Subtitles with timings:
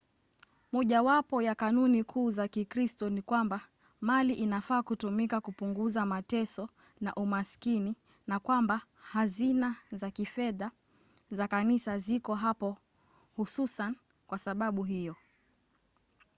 [0.71, 3.61] mojawapo ya kanuni kuu za kikristo ni kwamba
[4.01, 6.69] mali inafaa kutumika kupunguza mateso
[7.01, 7.95] na umasikini
[8.27, 10.71] na kwamba hazina za kifedha
[11.29, 12.77] za kanisa ziko hapo
[13.35, 13.95] hususan
[14.27, 15.15] kwa sababu hiyo